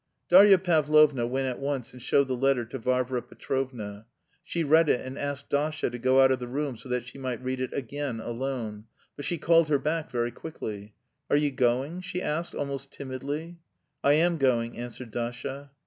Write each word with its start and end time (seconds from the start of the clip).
Darya 0.29 0.57
Pavlovna 0.57 1.27
went 1.27 1.45
at 1.45 1.59
once 1.59 1.93
and 1.93 2.01
showed 2.01 2.27
the 2.27 2.35
letter 2.35 2.65
to 2.65 2.79
Varvara 2.79 3.21
Petrovna. 3.21 4.07
She 4.43 4.63
read 4.63 4.89
it 4.89 5.05
and 5.05 5.15
asked 5.15 5.49
Dasha 5.51 5.91
to 5.91 5.99
go 5.99 6.21
out 6.21 6.31
of 6.31 6.39
the 6.39 6.47
room 6.47 6.75
so 6.75 6.89
that 6.89 7.05
she 7.05 7.19
might 7.19 7.39
read 7.43 7.61
it 7.61 7.71
again 7.71 8.19
alone; 8.19 8.85
but 9.15 9.25
she 9.25 9.37
called 9.37 9.69
her 9.69 9.77
back 9.77 10.09
very 10.09 10.31
quickly. 10.31 10.95
"Are 11.29 11.37
you 11.37 11.51
going?" 11.51 12.01
she 12.01 12.19
asked 12.19 12.55
almost 12.55 12.91
timidly. 12.91 13.59
"I 14.03 14.13
am 14.13 14.39
going," 14.39 14.75
answered 14.75 15.11
Dasha. 15.11 15.69